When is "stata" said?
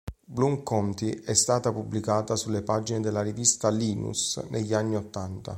1.35-1.71